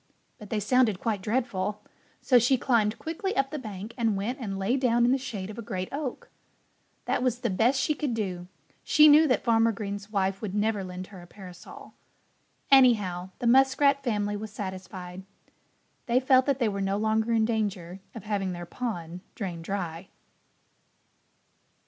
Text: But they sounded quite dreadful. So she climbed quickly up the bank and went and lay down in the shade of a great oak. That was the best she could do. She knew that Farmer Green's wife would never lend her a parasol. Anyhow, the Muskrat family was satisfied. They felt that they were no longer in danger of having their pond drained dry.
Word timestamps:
But 0.39 0.49
they 0.49 0.59
sounded 0.59 0.99
quite 0.99 1.21
dreadful. 1.21 1.83
So 2.21 2.39
she 2.39 2.57
climbed 2.57 2.97
quickly 2.97 3.37
up 3.37 3.51
the 3.51 3.59
bank 3.59 3.93
and 3.99 4.17
went 4.17 4.39
and 4.39 4.57
lay 4.57 4.75
down 4.75 5.05
in 5.05 5.11
the 5.11 5.17
shade 5.19 5.51
of 5.51 5.59
a 5.59 5.61
great 5.61 5.89
oak. 5.91 6.31
That 7.05 7.21
was 7.21 7.41
the 7.41 7.51
best 7.51 7.79
she 7.79 7.93
could 7.93 8.15
do. 8.15 8.47
She 8.83 9.07
knew 9.07 9.27
that 9.27 9.43
Farmer 9.43 9.71
Green's 9.71 10.09
wife 10.09 10.41
would 10.41 10.55
never 10.55 10.83
lend 10.83 11.05
her 11.13 11.21
a 11.21 11.27
parasol. 11.27 11.93
Anyhow, 12.71 13.29
the 13.37 13.45
Muskrat 13.45 14.03
family 14.03 14.35
was 14.35 14.49
satisfied. 14.49 15.21
They 16.07 16.19
felt 16.19 16.47
that 16.47 16.57
they 16.57 16.67
were 16.67 16.81
no 16.81 16.97
longer 16.97 17.31
in 17.31 17.45
danger 17.45 17.99
of 18.15 18.23
having 18.23 18.53
their 18.53 18.65
pond 18.65 19.21
drained 19.35 19.65
dry. 19.65 20.07